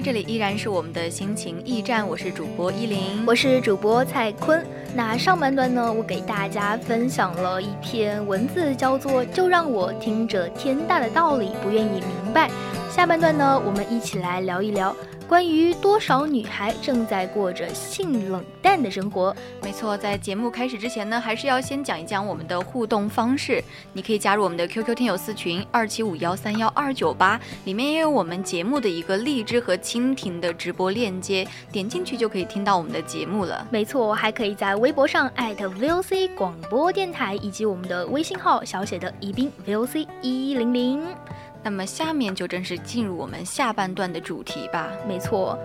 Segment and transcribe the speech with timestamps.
[0.00, 4.64] 这里依然是我们的心情驿站，我是主播依林，我是主播蔡坤。
[4.94, 12.48] 那上半段呢，我给大家分享了一篇文字，叫做《就让我听着天大的道理不愿意明白》。
[12.94, 14.94] 下半段呢，我们一起来聊一聊。
[15.28, 19.34] 关于多少女孩正在过着性冷淡的生活？
[19.60, 23.62] 没错，在节目开始之前呢，还是要先讲一讲我们的互动方式。
[23.92, 33.66] 你可以加入我们的 QQ 听友私群二七五幺三幺二九八，里面也有我们节目的一个荔枝和蜻蜓的直播链接，点进去就可以听到我们的节目了。
[33.68, 41.02] 没错，还可以在微博上 VOC 广播电台，以及我们的微信号小写的宜宾 VOC 一一零零。
[41.66, 44.88] 那么下面就正式进入我们下半段的主题吧。
[45.08, 45.58] 没错。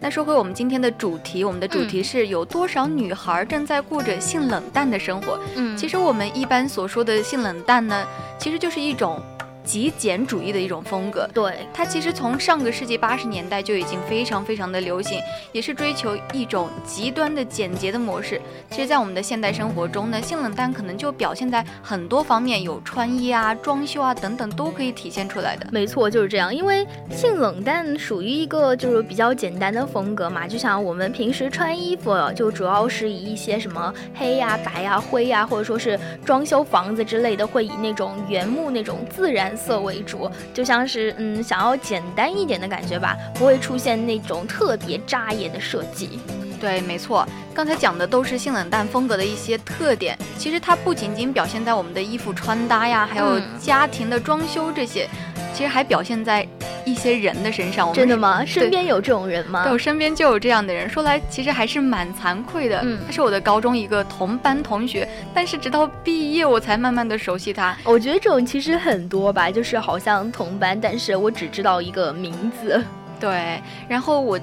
[0.00, 5.38] 那说回我们今天的主题，我们的主题是有多少女孩正在过着性冷淡的生活？
[5.54, 8.06] 嗯，其实我们一般所说的性冷淡呢，
[8.38, 9.20] 其实就是一种。
[9.64, 15.18] 极简主义的一种风格，对它其实从上个世纪八十年代就已经非常非常的流行，
[15.52, 18.40] 也是追求一种极端的简洁的模式。
[18.70, 25.66] 其实，在我们的现代生活中呢，性冷淡可能就表现在很多方面，有穿衣啊、装修啊等等都可以体现出来的。
[25.72, 26.54] 没错，就是这样。
[26.54, 39.53] 因为性冷淡属于一个就是比较简单的风格嘛，就像我们平时穿衣服，就主要是以一些什么黑呀、白呀、灰呀，或者说是装修房子之类的，会以那种原木那种自然。
[39.56, 46.18] 色为主，就像是嗯，想要简单一点的感觉吧，不会出现那种特别扎眼的设计。
[46.60, 50.16] 对，没错，刚才讲的都是性冷淡风格的一些特点。
[50.38, 55.06] 其实它不仅仅表现在我们的衣服穿搭呀，还有家庭的装修这些，
[55.54, 56.46] 其实还表现在。
[56.86, 58.44] 一些人的身上，真的吗？
[58.44, 59.64] 身边有这种人吗？
[59.64, 60.86] 对，我身边就有这样的人。
[60.86, 62.78] 说来其实还是蛮惭愧的。
[62.84, 67.74] 嗯，他是我的高中一个同班同学，但是直到毕业我才慢慢的熟悉他。
[67.84, 72.84] 我觉得这种其实很多吧，就是好像同班，但是我只知道一个名字。
[73.18, 74.38] 对，然后我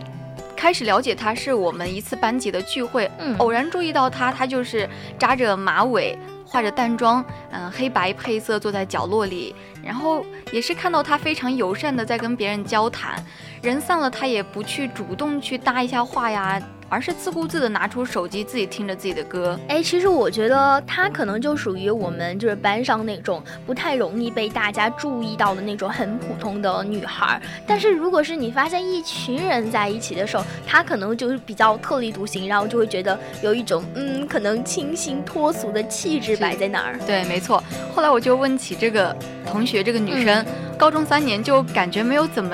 [0.58, 4.90] 开始了解他是我们一次班级的聚会，嗯，偶然注意到他，他就是
[5.20, 6.18] 扎着马尾。
[6.52, 13.24] 化着淡妆，嗯，黑白配色，坐在角落里，然后也是看到他非常友善的在跟别人交谈，
[13.62, 16.62] 人散了，他也不去主动去搭一下话呀。
[16.92, 19.58] 而是自顾自的拿出手机，自己听着自己的歌。
[19.70, 27.42] 哎，其实我觉得她可能就属于我们就是班上那种不太容易被大家注意到的那种很普通的女孩。
[27.66, 37.00] 但是如果是你发现一群人在一起的时候，她可能就是比较特立独行，然后就会觉得有一种嗯，可能清新脱俗的气质摆在那儿。
[37.08, 37.64] 对，没错。
[37.96, 39.16] 后来我就问起这个
[39.50, 40.46] 同学，这个女生，
[40.78, 42.54] 高中三年就感觉没有怎么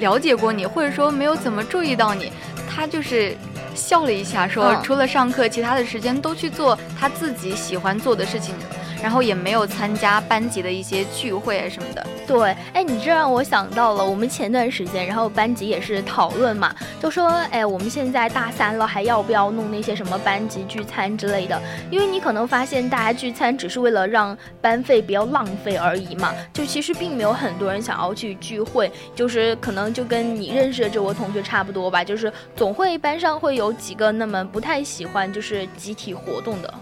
[0.00, 2.32] 了解过你，或者说没有怎么注意到你，
[2.68, 3.36] 她就是。
[3.76, 8.54] 笑了一下，说：“除了上课，其他的时间都去做他自己喜欢做的事情。”
[9.02, 12.06] 然后也没有参加班级的一些聚会啊什么的。
[12.26, 21.60] 对，哎，你这让我想到了，我们前段时间，然后班级也是讨论嘛，就说，哎，我们现在大三了，还要不要弄那些什么班级聚餐之类的？
[21.90, 36.74] 因为你可能发现，大家聚餐只是为了让班费不要浪费而已嘛，就其实并没有很多人想要去聚会，就是可能就跟你认识的这位同学差不多吧，就是总会班上会有几个那么不太喜欢就是集体活动的。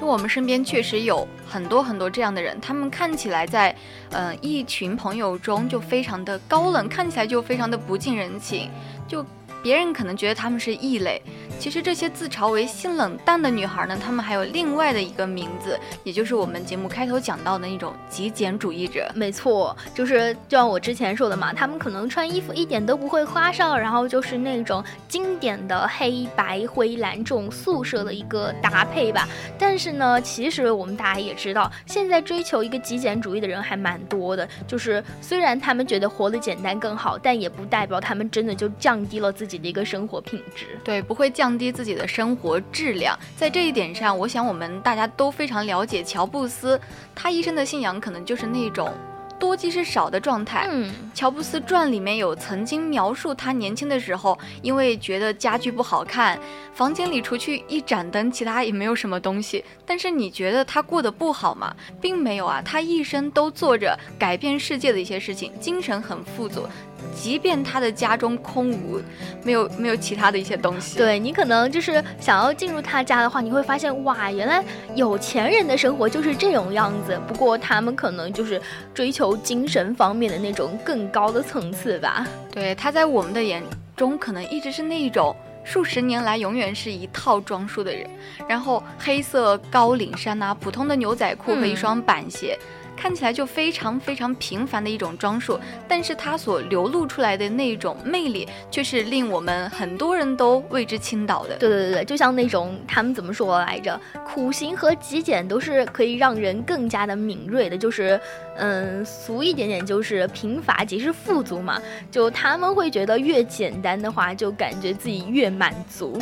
[0.00, 3.74] 就我们身边确实有很多很多这样的人，他们看起来在，
[4.10, 8.70] 嗯，一群朋友中就非常的高冷，看起来就非常的不近人情，
[9.06, 9.24] 就
[9.64, 11.20] 别人可能觉得她们是异类。
[11.58, 19.10] 其实这些自嘲为性冷淡的女孩呢，她们还有另外的一个名字，也就是我们节目开头讲到的那种极简主义者。
[19.14, 29.26] 没错，就是就像我之前说的嘛，她们可能穿衣服一点都不会花哨，然后就是那种经典的黑白灰蓝这种素色的一个搭配吧。
[29.58, 34.46] 但是呢，其实我们大家也知道，现在追求一个极简主义的人还蛮多的。
[34.66, 40.76] 就是虽然他们觉得活得简单更好，但也不代表他们真的就降低了自己的一个生活品质。
[40.82, 41.44] 对，不会降。
[41.44, 46.80] 降低自己的生活质量，在这一点上，我想我们大家都非常了解乔布斯，
[47.14, 48.90] 他一生的信仰可能就是那种
[49.38, 50.66] 多即是少的状态。
[50.70, 56.40] 嗯，乔布斯传里面有曾经描述他年轻的时候，因为觉得家具不好看，
[56.72, 59.62] 房间里除去一盏灯，其他也没有什么东西。
[59.84, 61.76] 但是你觉得他过得不好吗？
[62.00, 66.66] 并没有啊，他一生都做着改变世界的一些事情，精神很富足。
[67.14, 69.00] 即便他的家中空无，
[69.42, 70.96] 没有没有其他的一些东西。
[70.98, 74.64] 对你可能就是想要进入他家的话，你会发现哇，原来
[74.94, 77.20] 有钱人的生活就是这种样子。
[77.26, 78.60] 不过他们可能就是
[78.92, 82.26] 追求精神方面的那种更高的层次吧。
[82.52, 83.62] 对，他在我们的眼
[83.96, 85.34] 中可能一直是那一种
[85.64, 88.08] 数十年来永远是一套装束的人，
[88.48, 92.58] 然后黑色高领衫呐，普通的牛仔裤和一双板鞋。
[92.96, 101.56] 看起来就非常非常平凡的一种装束，但是它所流露出来的那种魅力，却是令我们很多人都为之倾倒的。
[101.56, 104.00] 对对对对，就像那种他们怎么说来着？
[104.26, 108.18] 苦行和极简都是可以让人更加的敏锐的，就是
[108.56, 111.80] 嗯，俗一点点就是贫乏即是富足嘛。
[112.10, 116.18] 就他们会觉得越简单的话，就感觉自己越满足。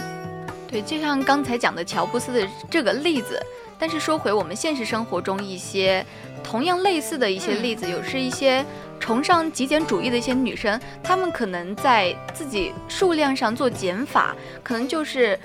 [0.68, 3.40] 对，就像刚才讲的乔布斯的这个例子。
[3.82, 6.06] 但是说回我们现实生活中一些
[6.40, 8.64] 同样类似的一些例子，有是一些
[9.00, 15.36] 崇尚极简主义的一些女生，她们可能在自己数量上做减法，可能就是。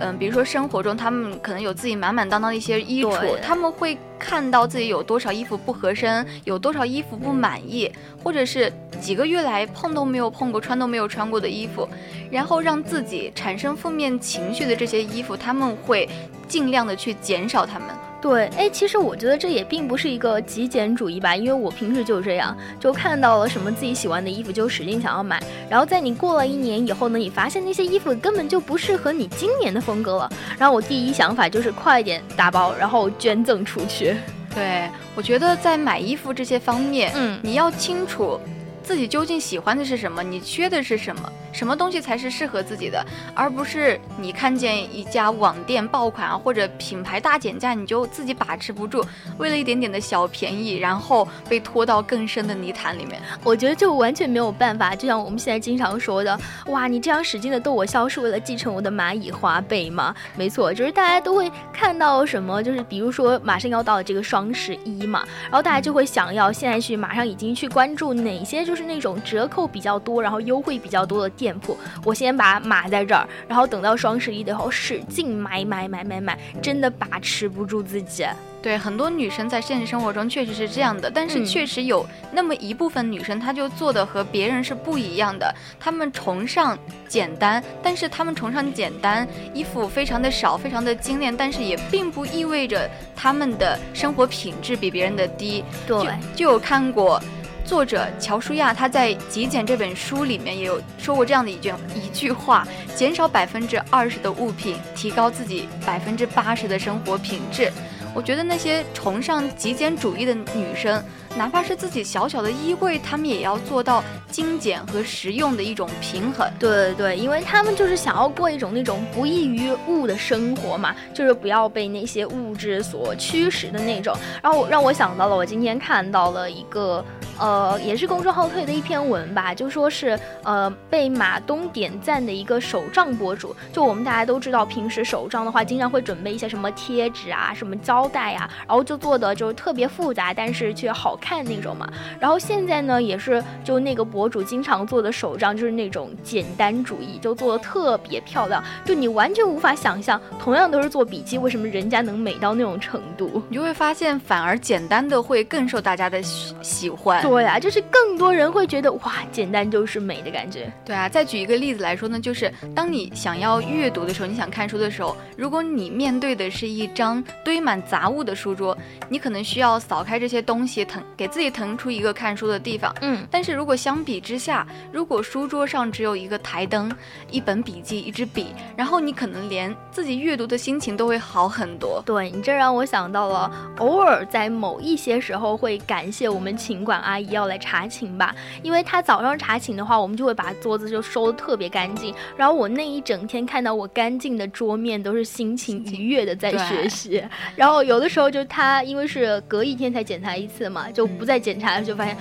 [0.00, 7.88] 嗯，比如说生活中，她们可能有自己满满当当的一些衣橱，她们会看到自己有多少衣服不合身，有多少衣服不满意，
[8.20, 11.88] 或者是几个月来碰都没有碰过、穿都没有穿过的衣服，
[12.28, 16.08] 然后让自己产生负面情绪的这些衣服，他们会
[16.44, 17.88] 尽量的去减少它们。
[18.20, 25.38] 对，哎，其实我觉得这也并不是一个极简主义吧，因为我平时就是这样，就看到了什么自己喜欢的衣服就使劲想要买，
[25.68, 34.16] 然后在你过了一年以后呢，你发现那些衣服根本就不适合你今年的风格了，然后我第一想法就是快点打包，然后捐赠出去。
[34.54, 38.40] 对，我觉得在买衣服这些方面，嗯，你要清楚。
[38.84, 40.22] 自己究竟喜欢的是什么？
[40.22, 41.32] 你缺的是什么？
[41.52, 43.04] 什么东西才是适合自己的？
[43.32, 49.02] 而不是你看见一家网店爆款啊，或者品牌大减价，你就自己把持不住，
[49.38, 53.20] 为了一点点的小便宜，然后被拖到更深的泥潭里面。
[53.42, 54.94] 我觉得就完全没有办法。
[54.94, 60.14] 就像我们现在经常说的，哇，你这样使劲的逗我笑，是为了继承我的蚂蚁花呗吗？
[60.36, 68.73] 没错，就是大家都会看到什么，就是比如说马上要到这个双十一嘛，然后大家就会想要现在去马上已经去关注哪些就。
[68.74, 78.26] 就是那种折扣比较多，然后优惠比较多的店铺，我先把码在这儿，然后等到双十一的时候使劲买买买买买，真的把持不住自己。
[78.60, 85.54] 对，很多女生在现实生活中确实是这样的，但是确实有那么一部分女生，她就做的和别人是不一样的。
[85.78, 86.76] 她们崇尚
[87.06, 95.62] 简单，但是她们崇尚简单，衣服非常的少，非常的精炼，但是也并不意味着她们的生活品质比别人的低。
[95.86, 96.04] 对，
[96.34, 97.22] 就有看过。
[97.64, 107.72] 作者乔舒亚他在《极简》这本书里面也有说过这样的一句一句话：减少百分之二十的物品，提高自己百分之八十的生活品质。
[108.14, 111.02] 我觉得那些崇尚极简主义的女生，
[111.36, 116.48] 哪怕是自己小小的衣柜，她们也要做到精简和实用的一种平衡。
[116.58, 124.14] 对对对，因为她们就是想要过一种那种不易于物的生活嘛，就是不要被那些物质所驱使的那种。
[124.42, 127.04] 然后让我想到了，我今天看到了一个。
[127.38, 133.54] 呃，也是公众号推的一篇文吧，就说是呃被马东点赞的一个手账博主。
[133.72, 141.88] 就我们大家都知道，平时手账的话，经常会准备一些什么贴纸啊、什么胶带啊，然后就做的就是特别复杂，但是却好看那种嘛。
[142.20, 153.42] 然后现在呢，也是就那个博主经常做的手账，就是那种简单主义，就做的特别漂亮，就你完全无法想象，同样都是做笔记，为什么人家能美到那种程度？
[153.48, 157.23] 你就会发现，反而简单的会更受大家的喜喜欢。
[157.24, 160.70] 对呀、就是更多人会觉得哇，简单就是美的感觉。
[160.84, 168.76] 对啊，再举一个例子来说呢，就是当你想要阅读的时候，你想看书的时候，如果你面对的是一张堆满杂物的书桌，
[169.08, 172.94] 你可能需要扫开这些东西，腾给自己腾出一个看书的地方。
[173.00, 176.94] 嗯，但是如果相比之下，如果书桌上只有一个台灯、
[177.30, 182.02] 一本笔记、一支笔，然后你可能连自己阅读的心情都会好很多。
[182.04, 197.22] 对你这让我想到了，偶尔在某一些时候会感谢我们琴馆阿姨要来查寝吧，因为她早上查寝的话，我们就会把桌子就收的特别干净，然后我那一整天看到我干净的桌面，都是心情愉悦的在学习。
[197.54, 202.16] 然后有的时候就她因为是隔一天才检查一次嘛，就不再检查了，就发现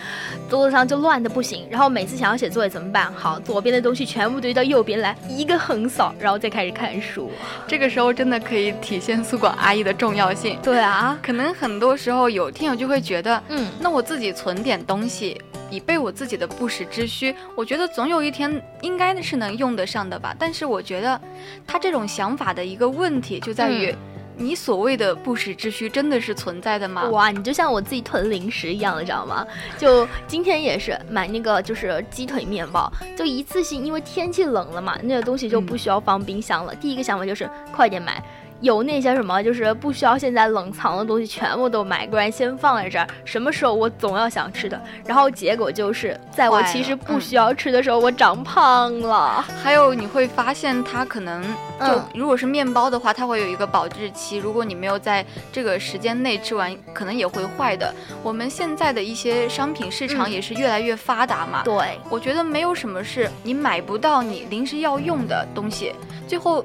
[0.47, 1.65] 桌子上就乱的不行。
[1.71, 3.11] 然后每次想要写作业怎么办？
[3.13, 7.31] 好，左边的东西全部堆到右边来，一个横扫，然后再开始看书。
[7.67, 10.59] 这个时候真的可以体现宿管阿姨的重要性。
[10.61, 13.63] 对啊，可能很多时候有听友就会觉得，嗯。
[13.79, 17.33] 那我自己存点东西，以备我自己的不时之需。
[17.55, 20.35] 我觉得总有一天应该是能用得上的吧。
[20.37, 21.19] 但是我觉得
[21.65, 23.97] 他这种想法的一个问题就在于，嗯
[24.35, 27.07] 你所谓的不时之需真的是存在的吗？
[27.09, 29.45] 哇，你就像我自己囤零食一样的，知道吗？
[29.77, 36.73] 就今天也是买那个就是鸡腿面包，就一次性，因为天气冷了嘛，那个东西就不需要放冰箱了。
[36.73, 38.23] 第一个想法就是快点买。
[38.63, 43.05] 有那些什么，就是不需要现在冷藏的东西，全部都买过来，先放在这儿。
[43.25, 49.45] 什么时候我总要想吃的，然后结果就是在我其实不嗯需要吃的时候，我长胖了。
[49.61, 57.93] 还有你会发现，它可能就、嗯如果是面包的话，它会有一个保质期，如果你没有在这个时间内吃完，可能也会坏的。
[58.23, 65.93] 我们现在的一些商品市场嗯也是越来越发达嘛，对，我觉得没有什么是你买不到你临时要用的东西，
[66.29, 66.63] 最后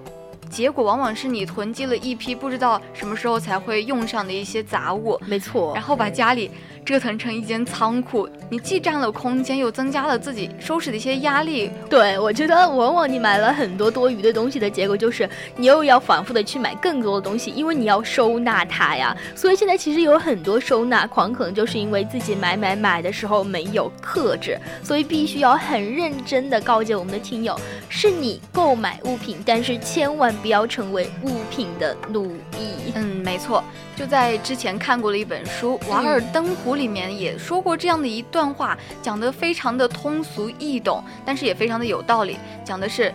[0.49, 5.83] 结果往往是你囤积了一批不知道什么时候才会用上的一些杂物，没错然。
[5.83, 6.51] 后把家里
[6.89, 11.71] 折腾成一间仓库，你既占了空间，又增加了自己收拾的一些压力。
[11.91, 19.15] 对，我觉得往往你买了很多多余的东西的结果就是，你又要反复的去买更多的东西，因为你要收纳它呀。
[19.37, 27.55] 所以现在其实有很多收纳狂，可能就是因为自己买买买的时候没有克制，所以必须要很认真的告诫我们的听友，
[27.91, 32.93] 是你购买物品，但是千万不要成为物品的奴役。
[32.95, 33.63] 嗯，没错，
[33.99, 42.39] 就在之前看过了一本书《瓦尔登湖》里面也说过这样的一段话，讲得非常的通俗易懂，但是也非常的有道理。
[42.65, 43.13] 讲的是，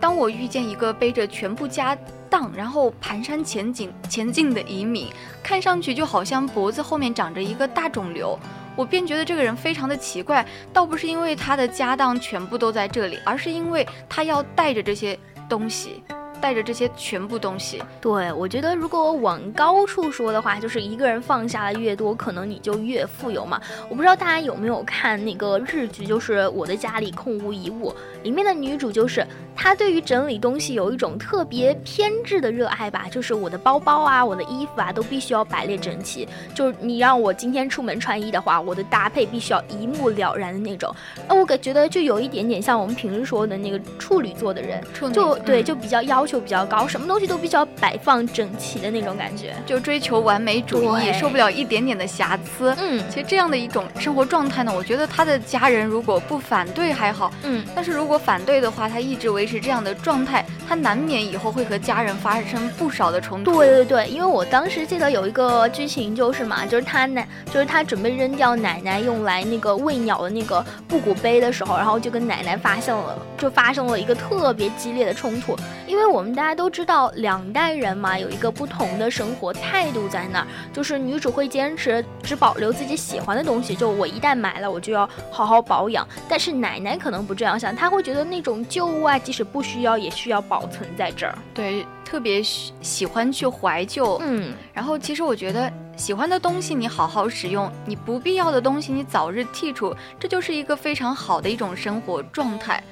[0.00, 1.96] 当我遇见一个背着全部家
[2.28, 5.06] 当，然后蹒跚前进前进的移民，
[5.44, 8.36] 看上去就好像脖子后面长着一个大肿瘤。
[8.74, 15.16] 我便觉得这个人非常的奇怪，倒不是因为他的家当全部都在这里，而是因为他要带着这些
[15.48, 16.02] 东西，
[16.40, 17.82] 带着这些全部东西。
[18.00, 23.60] 对，我觉得如果往高处说的话，就是一个人放下的越多，可能你就越富有嘛。
[23.88, 27.90] 我不知道大家有没有看那个日剧，就是《我的家里空无一物》，
[28.22, 36.28] 里面的女主就是她对于整理东西有一种特别偏执的热爱吧，就是我的包包啊，我的衣服啊，都必须要摆列整齐。
[36.54, 40.94] 就是你让我今天出门穿衣的话，我的搭配必须要一目了然的那种。
[41.28, 49.54] 那我感觉得就有一点点像我们平时说的那个处女座的人，处女就对，嗯就比较要求比较高，什么东西都比较摆放整齐的那种感觉。
[49.64, 52.74] 就追求完美主义，受不了一点点的瑕疵。
[52.78, 63.54] 嗯其实这样的一种生活状态呢，我觉得他的家人如果不反对还好，嗯，但是如果反对的话，他一直维持这样的状态，他难免以后会和家人发生不少的冲突。
[63.54, 75.56] 对对对，因为我当时记得有一个剧情就是嘛，就是他奶，就是他准备扔掉奶奶用来那个喂鸟的那个布谷杯的时候，然后就跟奶奶发生了，就发生了一个特别激烈的冲突。
[75.86, 86.06] 因为我们大家都知道，两代人嘛有一个不同的生活态度在那儿，就是女主会坚持只保留自己喜欢的东西，就我一旦买了，我就要好好保养。
[86.28, 91.36] 但是奶奶可能不这样想，她会觉得那种旧物啊，即使不需要，也需要保存在这儿。
[91.54, 94.18] 对，特别喜喜欢去怀旧。
[94.22, 94.52] 嗯。
[94.72, 102.82] 然后其实我觉得喜欢的东西你好好使用，你不必要的东西你早日剔除，这就是一个非常好的一种生活状态。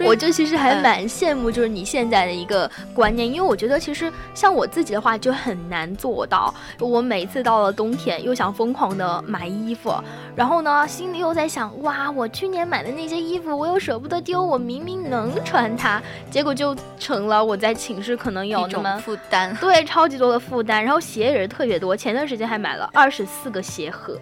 [0.00, 6.52] 我就其实还嗯蛮羡慕，就是你现在的一个观念，因为我觉得其实像我自己的话就很难做到。
[6.80, 9.92] 我每次到了冬天，又想疯狂的买衣服，
[10.34, 18.98] 然后呢，心里又在想，哇，我去年买的那些衣服，我又舍不得丢，我明明能穿它，结果就成了我在寝室可能有那么。
[19.04, 19.54] 负担。
[19.60, 21.94] 对，超级多的负担，然后鞋也是特别多。
[21.94, 24.18] 前段时间还买了二十四个鞋盒，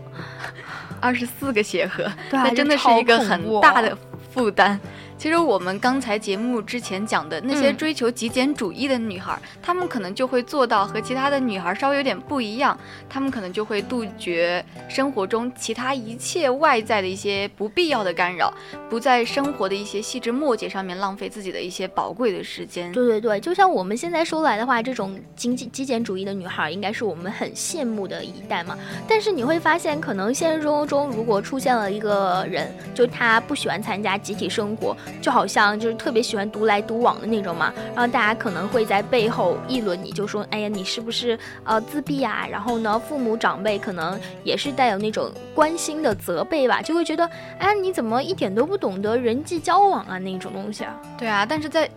[1.00, 3.96] 二十四个鞋盒，对啊那真的是一个很大的
[4.32, 4.78] 负担。
[5.18, 12.76] 其实我们刚才节目之前讲的那些嗯追求极简主义的女孩，她们可能就会做到和其他的女孩稍微有点不一样，
[13.08, 18.52] 她们可能就会杜绝生活中其他一切外在的一些不必要的干扰，
[18.90, 22.90] 不在生活的一些细枝末节上面浪费自己的一些宝贵的时间。
[22.92, 28.76] 对对对，就像我们现在说来的话，这种经济极简主义的女孩，应该是我们很羡慕的一代嘛。
[29.06, 37.72] 但是你会发现，可能现实生活中如果出现了一个人，就他不喜欢参加集体生活，就好像就是特别喜欢独来独往的那种嘛。
[37.94, 47.28] 然后大家可能会在背后议论你，就说：“哎呀，你是不是呃自闭啊？”然后呢，父母长辈可能也是带有那种关心的责备吧，就会觉得
[47.58, 51.00] ：“哎，你怎么一点都不懂得人际交往啊？”那种东西啊。
[51.18, 51.90] 对啊，但是在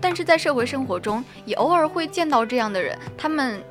[0.00, 3.62] 但是在社会生活中，也偶尔会见到这样的人，他们。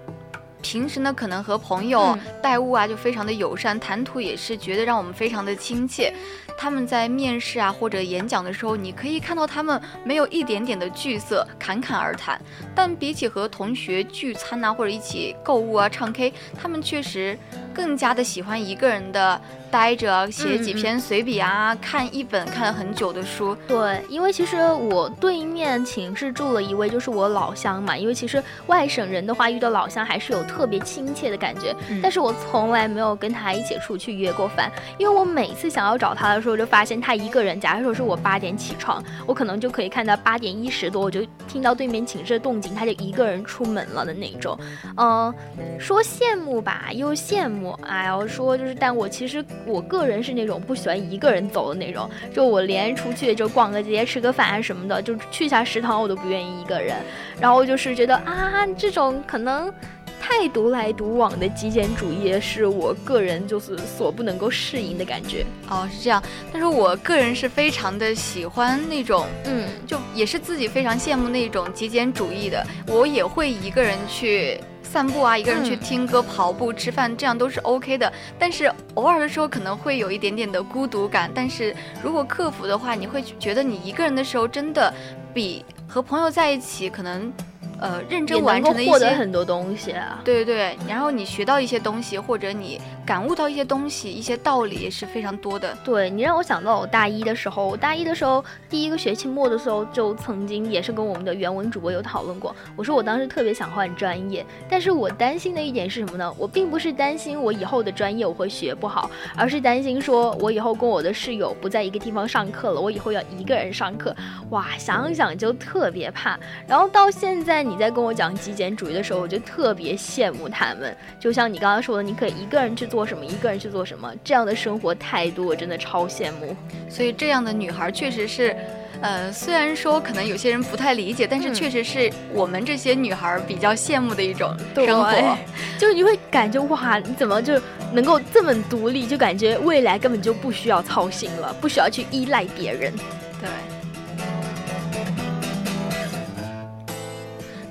[0.62, 6.14] 平时呢，可能和朋友嗯待物啊就非常的友善，谈吐也是觉得让我们非常的亲切。
[6.60, 12.38] 他们在面试啊或者演讲的时候，你可以看到他们没有一点点的惧色，侃侃而谈。
[12.76, 17.38] 但比起和同学聚餐啊或者一起购物啊唱 K，他们确实
[17.74, 19.40] 更加的喜欢一个人的
[19.72, 23.56] 待着，写几篇随笔啊，看一本看了很久的书。
[23.66, 27.96] 对，因为其实我对面寝室住了一位，就是我老乡嘛。
[27.96, 31.74] 因为其实外省人的话，遇到老乡还是有特别亲切的感觉。
[31.90, 37.60] 嗯但是我从来没有跟他一起出去约过饭，因为我每次想要找他的时候，我就发现他一个人。
[37.60, 44.58] 假如说是我八点起床，我可能就可以看到八点一十多，我就听到对面寝室的动静，他就一个人出门了的那种。
[44.98, 45.34] 嗯、
[45.80, 47.72] 说羡慕吧，又羡慕。
[47.84, 56.96] 哎呀，说就是，但我其实我个人是那种不喜欢一个人走的那种，就我连出去就逛个街、吃个饭啊什么的，就去下食堂我都不愿意一个人。
[57.40, 59.74] 然后就是觉得啊，这种可能
[60.20, 65.46] 太独来独往的极简主义是我个人就是所不能够适应的感觉。
[65.70, 66.22] 哦，是这样。
[66.52, 72.66] 但是我个人是非常的喜欢那种，嗯，就也是自己非常羡慕那种极简主义的。
[72.88, 78.12] 我也会一个人去散步啊，一个人去嗯听歌、跑步、吃饭，这样都是 OK 的。
[78.38, 81.32] 但是偶尔的时候可能会有一点点的孤独感。
[81.34, 84.94] 但是如果克服的话，你会觉得你一个人的时候真的
[85.34, 87.32] 比和朋友在一起可能，
[87.80, 90.20] 呃，认也真完成的一些获得很多东西啊。
[90.24, 95.78] 对对对，然后你学到一些东西，或者你感悟到一些东西、一些道理也是非常多的。
[95.84, 102.56] 对你让我想到我大一的时候，我大一的时候第一个学期末的时候，就曾经也是跟我们的原文主播有讨论过。
[102.76, 106.34] 我说我当时特别想换专业，但是我担心的一点是什么呢？
[106.38, 114.16] 我并不是担心我以后的专业我会学不好，而是担心说我以后跟我的室友不在一个地方上课了，我以后要一个人上课，
[114.50, 116.38] 哇，想想就特别怕。
[116.68, 120.96] 然后到现在你在跟我讲极简主义的时候，我就特别羡慕他们。
[121.20, 126.56] 就像你刚刚说的，你可以一个人去做什么，一个人去做什么，这样的生活态度我真的超羡慕。
[126.90, 128.56] 所以这样的女孩确实是，
[129.02, 135.38] 呃，虽然说可能有些人不太理解，但是嗯确实是我们这些女孩比较羡慕的一种生活。
[135.78, 137.62] 就是你会感觉哇，你怎么就
[137.94, 139.06] 能够这么独立？
[139.06, 142.92] 就感觉未来根本就不需要操心了，不需要去依赖别人。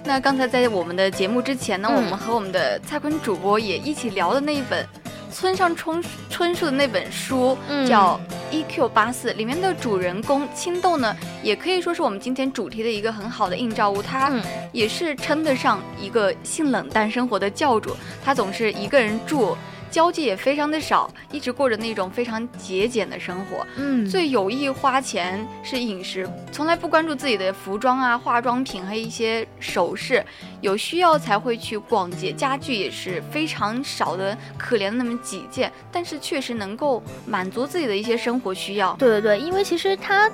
[0.08, 4.88] 那刚才在我们的节目之前呢，嗯我们和我们的蔡坤主播也一起聊的那一本
[5.30, 8.18] 村上春春树的那本书，嗯叫
[8.50, 14.00] 《EQ 八四》，里面的主人公青豆呢，也可以说是我们今天主题的一个很好的映照物。
[14.00, 14.42] 他嗯
[14.72, 17.94] 也是称得上一个性冷淡生活的教主，
[18.24, 19.54] 他总是一个人住。
[19.90, 23.66] 交际也非常的少，一直过着那种非常节俭的生活。
[23.76, 30.24] 嗯最有意花钱是饮食，从来不关注自己的服装啊、化妆品和一些首饰，
[30.60, 32.32] 有需要才会去逛街。
[32.32, 38.94] 家具也是非常少的，可怜的那么几件，但是确实能够满足自己的一些生活需要。
[38.98, 40.30] 对对对，因为其实他。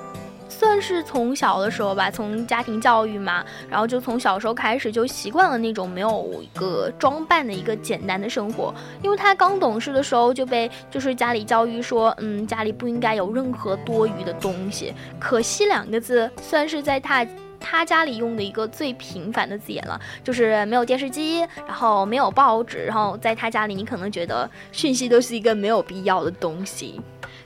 [0.47, 8.73] 算是从小的时候吧，从家庭教育嘛，然后就从小时候开始就习惯了那种没有一个装扮的一个简单的生活。
[9.01, 14.93] 因为他刚懂事的时候就被就是家里教育说，嗯，家里不应该有任何多余的东西。
[15.19, 17.25] 可惜两个字算是在他。
[17.57, 27.01] 他家里用的一个最频繁的字眼了，就是没有电视机，然后没有报纸，然后在他家里，你可能觉得讯息都是一个没有必要的东西。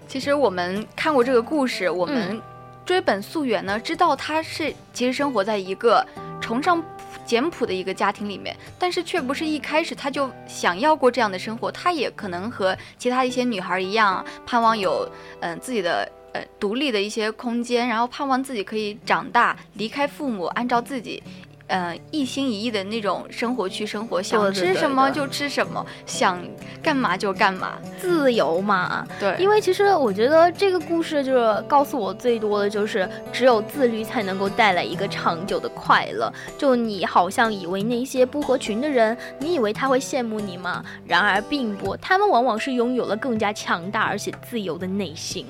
[0.07, 2.41] 其实我们看过这个故事，我们
[2.89, 6.04] 追本溯源呢，知道他是其实生活在一个
[6.41, 6.84] 崇尚
[7.23, 15.08] 简朴的一个家庭里面，但是却不是一开始他就想要过这样的生活，他也可能和其他一些女孩一样，盼望有
[15.39, 16.12] 嗯、自己的。
[16.32, 21.23] 呃，独立的一些空间，然后盼望自己可以长大，离开父母，按照自己
[21.69, 26.41] 呃，一心一意的那种生活去生活，想吃什么就吃什么，想
[26.84, 27.77] 干嘛就干嘛。
[27.99, 29.08] 自由嘛。
[29.19, 36.34] 对，因为其实我觉得这个故事就是告诉我最多的就是，只有自律才能够带来一个长久的快乐。
[36.58, 40.84] 就你好像以为那些不合群的人，你以为他会羡慕你吗？
[41.05, 45.45] 然而并不，他们往往是拥有了更加强大而且自由的内心。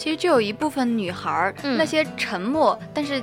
[0.00, 3.22] 其实就有一部分女孩儿，嗯那些沉默但是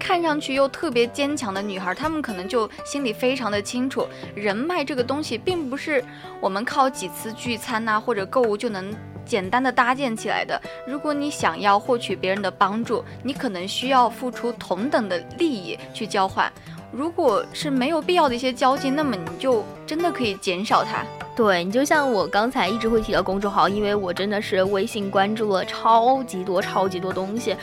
[0.00, 6.04] 看上去又特别坚强的女孩儿，她们可能就心里非常的清楚，人脉这个东西并不是
[6.40, 8.92] 我们靠几次聚餐呐、或者购物就能。
[9.24, 10.60] 简单的搭建起来的。
[10.84, 16.52] 如果你想要获取别人的帮助，你可能需要付出同等的利益去交换。
[16.90, 21.06] 如果是没有必要的一些交际，那么你就真的可以减少它。
[21.34, 27.56] 对你就像我刚才一直会提到公众号，因为我真的是微信关注了超级多、超级多东西。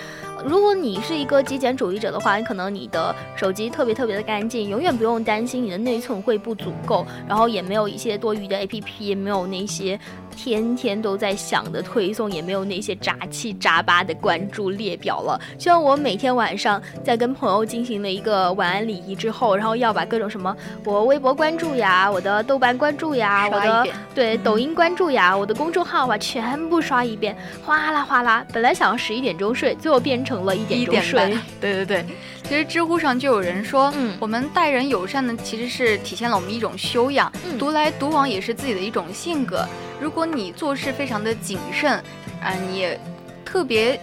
[0.46, 10.00] 如果你是一个极简主义者的话，可能你的手机特别特别的干净，永远不用担心你的内存会不足够，然后也没有一些多余的 APP，也没有那些
[10.36, 15.40] 天天都在响的推送，也没有那些杂七杂八的关注列表了。
[15.58, 28.46] 就像我每天晚上在跟朋友进行了一个晚安礼仪之后，然后要把各种什么我微博关注呀，我的豆瓣关注呀， 我的对抖音关注呀，我的公众号啊，全部刷一遍，哗啦哗啦。
[28.54, 31.42] 本来想要十一点钟睡，最后变成了一点一点钟睡半。
[31.62, 32.06] 对对对，
[32.44, 39.68] 其实知乎上就有人说，嗯我们待人友善呢，其实是体现了我们一种修养，嗯独来独往也是自己的一种性格。
[40.00, 41.94] 如果你做事非常的谨慎，
[42.42, 43.00] 啊、你也
[43.46, 44.00] 特别。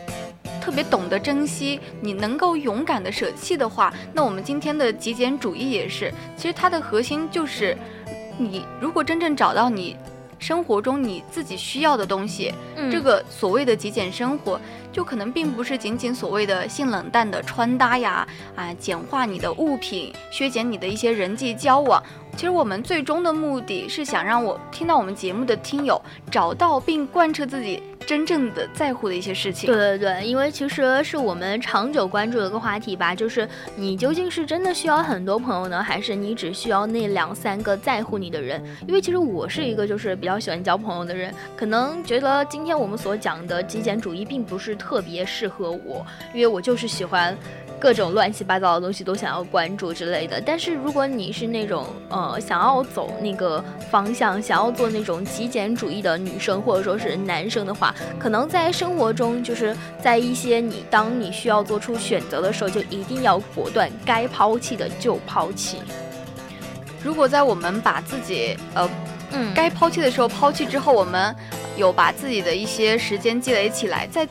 [0.59, 7.77] 特别懂得珍惜，你能够勇敢的舍弃的话，那我们今天的极简主义也是，其实它的核心就是，
[8.37, 9.97] 你如果真正找到你
[10.38, 14.61] 生活中你自己需要的东西，嗯这个所谓的极简生活，
[14.92, 22.03] 就可能并不是仅仅所谓的性冷淡的穿搭呀，啊，简化你的物品，削减你的一些人际交往。
[22.37, 29.66] 其实我们最终的目的是想让我听到我们节目的听友找到并贯彻自己真正的在乎的一些事情。
[29.66, 38.62] 对对对，因为其实是我们长久关注的一个话题吧，就是你究竟是真的需要很多朋友呢，还是你只需要那两三个在乎你的人？
[38.87, 47.37] 因为其实我是一个就是比较喜欢交朋友的人，可能觉得今天我们所讲的极简主义并不是特别适合我，因为我就是喜欢。
[47.79, 65.83] 各种乱七八糟的东西都想要关注之类的，但是如果你是那种呃想要走那个方向，想要做那种极简主义的女生或者说是男生的话，可能在生活中，就是在一些你当你需要做出选择的时候，就一定要果断，该抛弃的就抛弃。
[67.05, 68.89] 如果在我们把自己呃
[69.33, 71.35] 嗯该抛弃的时候抛弃之后，我们
[71.77, 74.27] 有把自己的一些时间积累起来，再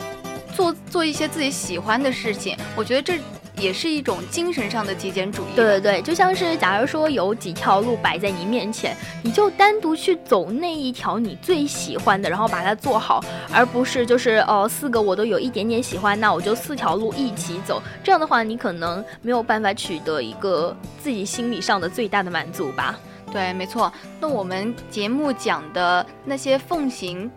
[0.53, 3.19] 做做一些自己喜欢的事情，我觉得这
[3.57, 5.55] 也是一种精神上的极简主义。
[5.55, 17.81] 对对对，就像是假如说有几条路摆在你面前，你就单独去走那一条你最喜欢的，然后把它做好，而不是就是哦四个我都有一点点喜欢，那我就四条路一起走。
[18.03, 22.97] 这样的话，你可能没有办法取得一个自己心理上的最大的满足吧。
[23.31, 23.91] 对，没错。
[24.19, 27.29] 那我们节目讲的那些奉行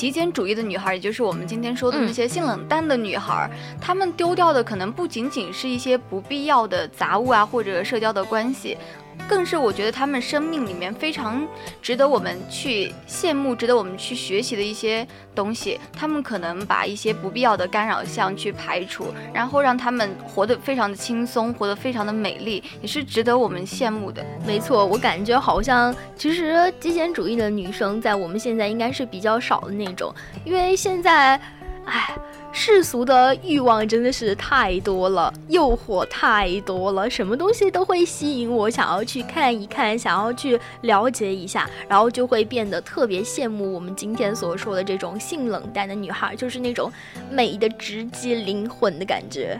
[0.00, 8.78] 极简主义的女孩，也就是我们今天说的嗯那些性冷淡的女孩，她们丢掉的可能不仅仅是一些不必要的杂物啊，或者社交的关系。
[9.28, 11.46] 更是我觉得他们生命里面非常
[11.80, 15.78] 值得我们去羡慕、值得我们去学习的一些东西。
[15.92, 24.24] 他们可能把一些不必要的干扰项去排除，然后让他们活得非常的轻松，活得非常的美丽，也是值得我们羡慕的。
[24.46, 30.12] 没错，我感觉好像其实极简主义的女生在我们现在应该是比较少的那种，
[30.44, 31.40] 因为现在，
[31.84, 32.14] 唉，
[32.52, 46.92] 世俗的欲望真的是太多了，诱惑太多了，什么东西都会吸引我，想要去看一看，想要去了解一下，然后就会变得特别羡慕我们今天所说的这种性冷淡的女孩，就是那种
[47.30, 49.58] 美的直击灵魂的感觉。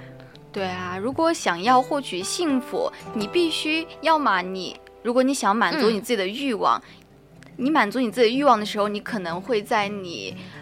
[0.53, 6.83] 对啊，如果想要获取幸福，你必须要么你，如果你想满足嗯你自己的欲望，
[7.57, 10.59] 你满足你自己的欲望的时候，你可能会在你，嗯，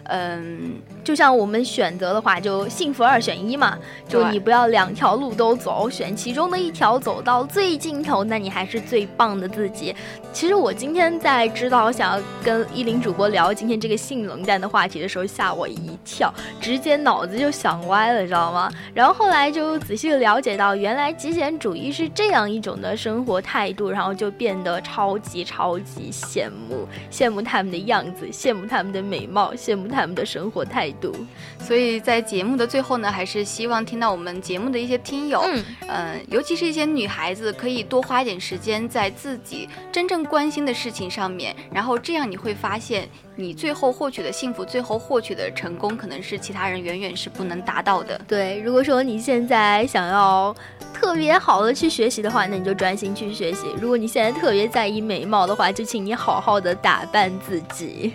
[1.03, 9.95] 就像我们选择的话，就幸福二选一嘛，就你不要两条路都走，选其中的一条走到最尽头，那你还是最棒的自己。
[10.31, 18.71] 其实我今天在知道想要跟依林主播聊今天这个性冷淡的话题的时候，吓我一跳，直接脑子就想歪了，知道吗？
[18.93, 31.13] 然后后来就仔细地了解到，原来极简主义是这样一种的生活态度，然后就变得超级超级羡慕，羡慕他们的样子，羡慕他们的美貌，羡慕他他们的生活态度。
[31.59, 48.19] 所以在节目的最后呢，还是希望听到我们节目的一些听友，嗯，呃，尤其是一些女孩子，可以多花一点时间在自己真正关心的事情上面，然后这样你会发现，你最后获取的幸福，最后获取的成功，可能是其他人远远是不能达到的。
[48.27, 50.55] 对，如果说你现在想要
[50.93, 58.13] 特别好的去学习的话，那你就专心去学习；如果你现在特别在意美貌的话，就请你好好的打扮自己。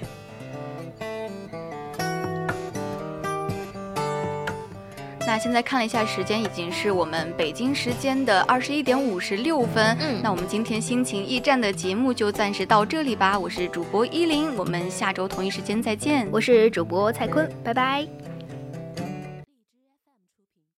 [5.27, 9.97] 那现在看了一下时间，已经是我们北京时间的二十一点五十六分。
[10.01, 13.39] 嗯那我们今天心情驿站的节目就暂时到这里吧。
[13.39, 16.29] 我是主播依林，我们下周同一时间再见。
[16.31, 18.24] 我是主播蔡坤，拜拜。